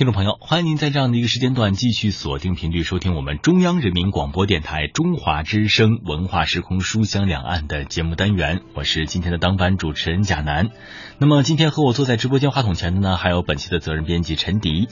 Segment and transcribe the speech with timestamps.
[0.00, 8.62] 听众朋友，欢迎您在这样的一个时间段继续锁定频率收听我们中央人民广播电台中华之声文化时空书香两岸的节目单元。
[8.74, 10.70] 我是今天的当班主持人贾楠。
[11.18, 14.88] 那么今天和我坐在直播间话筒前的呢，还有本期的责任编辑陈迪。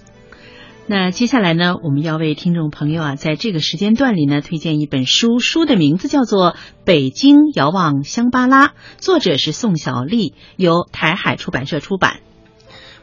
[0.87, 6.53] 那接下来呢，我们要为听众朋友啊，在这个时间段里呢，推荐一本书，书的名字叫做
[6.85, 8.67] 《北京遥望香巴拉》，
[8.99, 12.21] 作者是宋小丽，由台海出版社出版。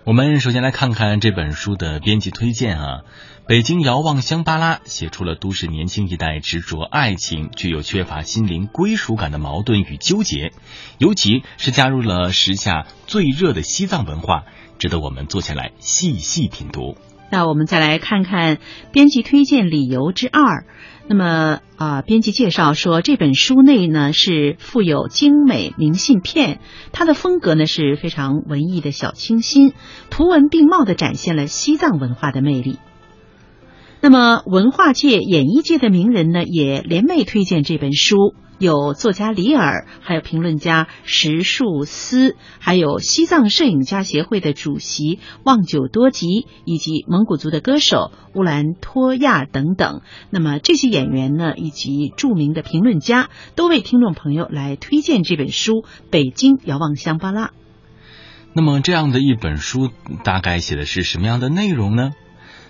[0.06, 3.00] 我们首先来看看这本书的编辑推荐啊，
[3.48, 10.52] 《北京遥望香巴拉》写出了都市年轻一代执着爱情却又缺乏心灵归属感的矛盾与纠结，
[11.00, 14.44] 尤其是加入了时下最热的西藏文化，
[14.78, 16.96] 值得我们坐下来细细品读。
[17.32, 18.60] 那我们再来看看
[18.92, 20.68] 编辑推荐理由之二。
[21.08, 26.60] 那么啊，编辑介绍说，这本书内呢是附有精美明信片，
[26.92, 29.74] 它的风格呢是非常文艺的小清新，
[30.10, 32.80] 图文并茂的展现了西藏文化的魅力。
[34.02, 38.34] 那么文化界、演艺界的名人呢也联袂推荐这本书。
[38.58, 50.02] 有作家李尔，还有评论家石树思，还有西藏摄影家协会的主席望久多吉，以及蒙古族的歌手乌兰托娅等等。
[50.30, 55.72] 那么这些演员呢，以及著名的评论家，都为听众朋友来推荐这本书
[56.10, 57.48] 《北京遥望香巴拉》。
[58.54, 59.90] 那么这样的一本书，
[60.24, 62.12] 大概写的是什么样的内容呢？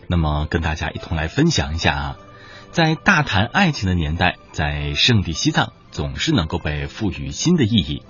[0.07, 2.17] 那么跟大家一同来分享一下啊。
[2.75, 8.03] 在大谈爱情的年代，在圣地西藏总是能够被赋予新的意义。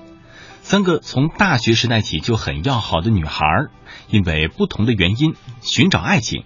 [0.63, 3.45] 三个从大学时代起就很要好的女孩，
[4.09, 6.45] 因为不同的原因寻找爱情。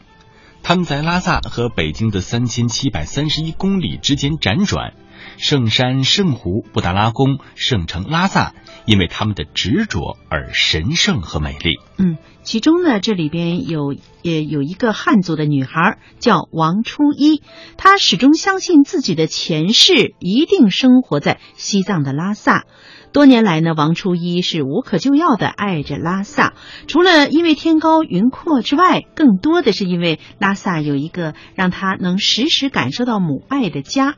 [0.63, 4.95] 他们在拉萨和北京的三千七百三十一公里之间辗转，
[5.37, 8.53] 圣山、圣湖、布达拉宫、圣城拉萨，
[8.85, 11.75] 因为他们的执着而神圣和美丽。
[11.97, 17.41] 嗯，其中呢，这里边有也有一个汉族的女孩叫王初一，
[17.77, 22.65] 她始终相信自己的前世一定生活在西藏的拉萨。
[23.11, 26.53] 多年来呢，王初一是无可救药的爱着拉萨，
[26.87, 34.15] 除了因为天高云阔之外，更多的是因为拉萨有一个让他能时时感受到母爱的家。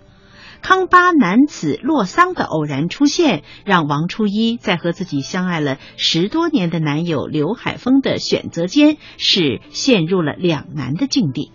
[0.61, 11.51] 康巴男子洛桑的偶然出现，让王初一在和自己相爱了十多年的男友刘海峰的选择间是陷入了两难的境地。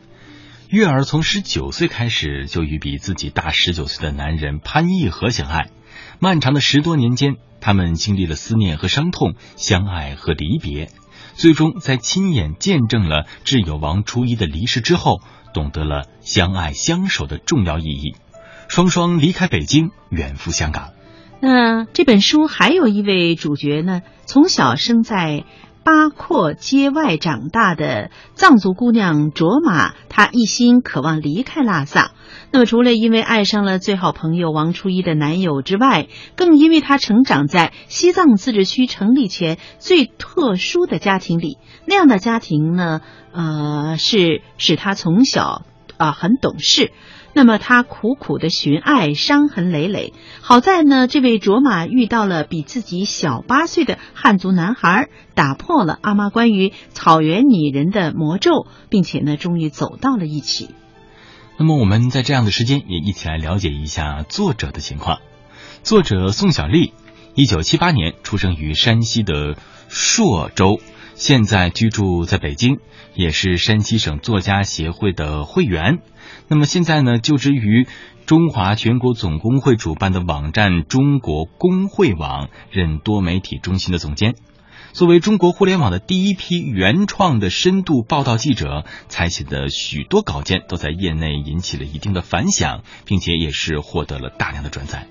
[0.69, 5.71] 月儿从十九岁开始就与比自己大十九岁的男人潘毅和相爱。
[6.19, 10.91] 漫长的十多年间，他们经历了思念和伤痛，相爱和离别，
[11.35, 15.21] 最终在亲眼见证了挚友王初一的离世之后，
[15.55, 18.17] 懂得了相爱相守的重要意义。
[18.69, 20.91] 双双离开北京，远赴香港。
[21.41, 25.45] 那这本书还有一位主角呢，从小生在。
[25.87, 32.11] 八廓街外长大的藏族姑娘卓玛，她一心渴望离开拉萨。
[32.51, 41.57] 那么，除了因为爱上了最好朋友王初一的男友之外，更因为她成长在西藏自治区成立前最特殊的家庭里。
[41.87, 43.01] 那样的家庭呢，
[43.31, 45.63] 呃，是使她从小
[45.99, 46.91] 啊很懂事。
[47.37, 50.15] 那么他苦苦的寻爱，伤痕累累。
[50.41, 60.71] 好在呢，这位卓玛遇到了比自己小八岁的汉族男孩，打破了阿妈关于草原女人的魔咒，并且呢，终于走到了一起。
[61.59, 65.19] 那么我们在这样的时间也一起来了解一下作者的情况。
[65.83, 66.95] 作者宋小丽，
[67.35, 69.57] 一九七八年出生于山西的
[69.89, 70.81] 朔州，
[71.17, 72.79] 现在居住在北京，
[73.15, 76.01] 也是山西省作家协会的会员。
[76.47, 77.87] 那么现在呢，就职于
[78.27, 84.35] 中华全国总工会主办的网站中国工会网，任多媒体中心的总监。
[84.93, 95.07] 作为中国互联网的第一批原创的深度报道记者，采写的许多稿件都在业内引起了一定的反响，并且也是获得了大量的转载。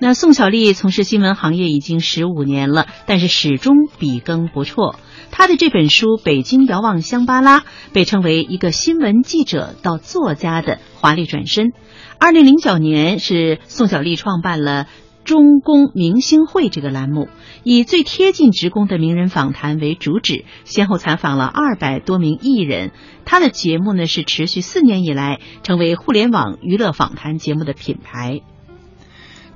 [0.00, 4.94] 那宋小丽从事新闻行业已经十五年了，但是始终笔耕不辍。
[5.32, 7.60] 她的这本书《北京遥望香巴拉》
[7.92, 11.72] 被称为一个新闻记者到作家的华丽转身。
[12.20, 14.86] 二零零九年是宋小丽创办了
[15.24, 17.28] “中工明星会”这个栏目，
[17.64, 22.92] 以最贴近职工的名人访谈为主旨，先后采访了二百多名艺人。
[23.24, 28.42] 她的节目呢是持续四年以来成为互联网娱乐访谈节目的品牌。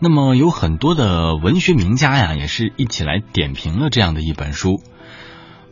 [0.05, 4.83] 那么有很多的文学名家呀，也是一起来点评了这样的一本书。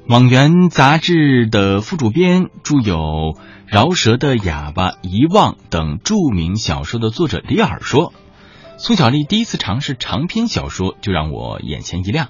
[0.07, 2.95] 网源杂志的副主编，著有
[3.67, 8.13] 《饶舌的哑巴》《遗忘》等著名小说的作者李尔说
[8.79, 12.29] ：“宋小丽第一次尝试长篇小说，就让我眼前一亮。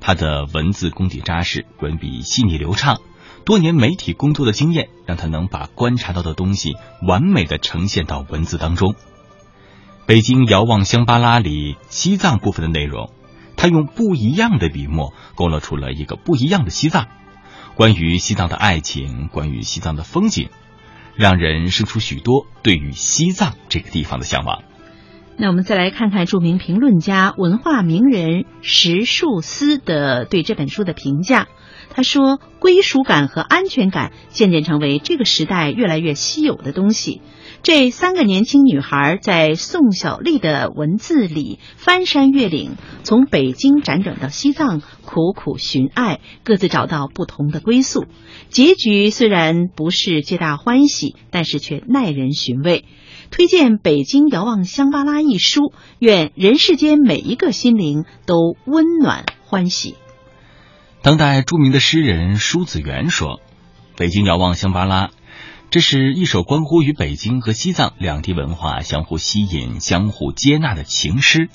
[0.00, 3.02] 她的文字功底扎实，文笔细腻流畅，
[3.44, 8.94] 多年媒体工作的经验，让他能把观察到的东西完美的呈现到文字当中。
[10.06, 13.10] 北京遥望香巴拉里西藏部分的内容，
[13.56, 17.08] 他用不一样的笔墨勾勒出了一个不一样的西藏，
[17.74, 20.48] 关于西藏的爱情，关于西藏的风景，
[21.16, 24.62] 让人生出许多对于西藏这个地方的向往。
[25.36, 31.48] 那我们再来看看著名评论家、文化名人石树思的对这本书的评价。
[31.90, 37.22] 他说：“归属感和安全感渐渐成为这个时代越来越稀有的东西。
[37.62, 48.04] 这三个年轻女孩在宋小丽的文字里翻山越岭，从北京辗转到西藏，苦苦寻爱，各自找到不同的归宿。
[48.50, 52.84] 结局虽然不是皆大欢喜，但是却耐人寻味。
[53.32, 59.96] 推荐《北京遥望香巴拉》一书，愿人世间每一个心灵都温暖欢喜。”
[61.02, 63.40] 当代著名的诗人舒子元说
[63.98, 65.10] ：“北京遥望香巴拉，
[65.68, 71.50] 这是一首关乎于北京和西藏两地文化相互吸引、相互接纳的情诗。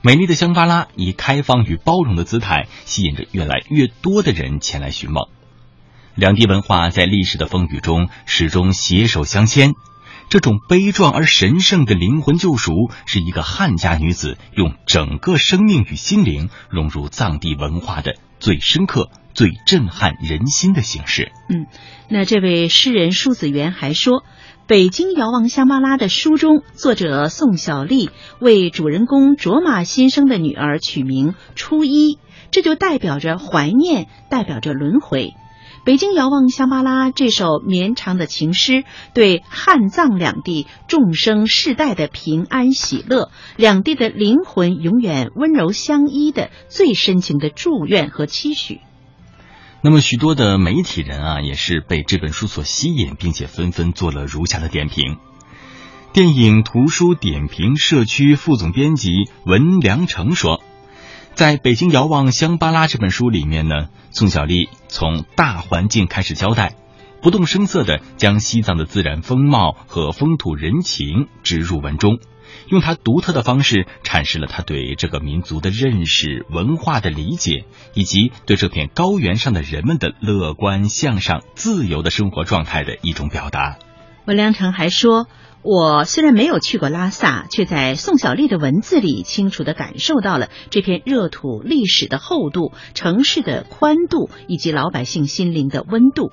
[0.00, 5.26] 美丽的香巴拉以开放与包容的姿态，吸引着越来越多的人前来寻梦。
[6.14, 9.74] 两地文化在历史的风雨中始终携手相牵。
[10.28, 21.32] 这种悲壮而神圣的灵魂救赎，是一个汉家女子用整个生命与心灵融入藏地文化的。”最深刻、最震撼人心的形式。
[21.48, 21.66] 嗯，
[22.08, 24.20] 那这位诗人舒子元还说，
[24.66, 28.10] 《北京遥望香巴拉》的书中，作者宋小丽
[28.40, 32.18] 为主人公卓玛新生的女儿取名初一，
[32.50, 35.34] 这就代表着怀念，代表着轮回。
[35.86, 38.82] 北京遥望香巴拉这首绵长的情诗，
[39.14, 48.80] 对汉藏两地众生世代的平安喜乐，两地的灵魂永远温柔相依的最深情的祝愿和期许。
[49.80, 55.18] 那么，许多的媒体人啊，也是被这本书所吸引，并且纷纷做了如下的点评。
[56.12, 59.12] 电影图书点评社区副总编辑
[59.44, 60.60] 文良成说。
[61.36, 66.76] 在北京遥望香巴拉这本书里面呢，宋小丽从大环境开始交代，
[67.20, 72.20] 不动声色的将西藏的自然风貌和风土人情植入文中，
[72.70, 83.76] 用他独特的方式阐释了他对这个民族的认识、文化的理解，以及对这片高原上的人们的乐观向上、自由的生活状态的一种表达。
[84.24, 85.26] 文良成还说。
[85.68, 96.30] 我虽然没有去过拉萨，却在宋小丽的文字里清楚地感受到了这片热土历史的厚度、城市的宽度以及老百姓心灵的温度。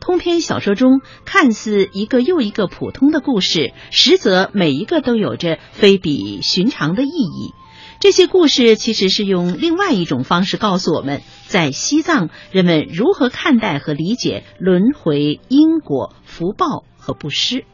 [0.00, 7.54] 通篇小说中看似一个又一个普通的故事，实则每一个都有着非比寻常的意义。
[8.00, 17.64] 这些故事其实是用另外一种方式告诉我们，在西藏人们如何看待和理解轮回、因果、福报和布施。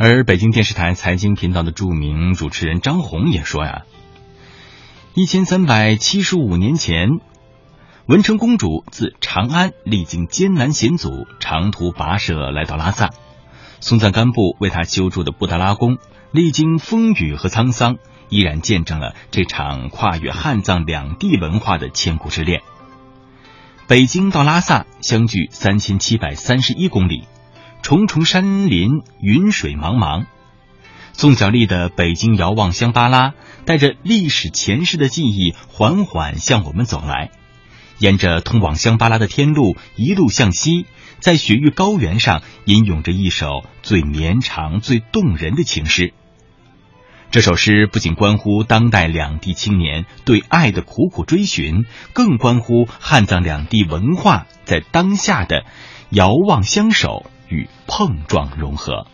[0.00, 3.82] 而北京电视台财经频道的著名主持人张红也说呀，
[5.14, 7.08] 一千三百七十五年前，
[8.06, 13.10] 文成公主自长安历经艰难险阻，长途跋涉来到拉萨，
[13.80, 15.98] 松赞干布为她修筑的布达拉宫，
[16.30, 17.96] 历经风雨和沧桑，
[18.28, 22.62] 依然见证了这场跨越汉藏两地文化的千古之恋。
[23.88, 27.24] 北京到拉萨相距三千七百三十一公里。
[27.82, 30.26] 重重山林，云水茫茫。
[31.12, 33.30] 宋小丽的《北京遥望香巴拉》
[33.64, 37.30] 带着历史前世的记忆，缓缓向我们走来。
[37.98, 40.86] 沿着通往香巴拉的天路，一路向西，
[41.18, 46.12] 在雪域高原上吟咏着一首最绵长、最动人的情诗。
[47.30, 55.64] 这首诗不仅关乎当代两地青年对爱的苦苦追寻，更关乎汉藏两地文化在当下的
[56.10, 57.30] 遥望相守。
[57.48, 59.06] 与碰撞融合。